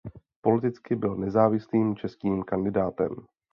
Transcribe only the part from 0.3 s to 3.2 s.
Politicky byl nezávislým českým kandidátem.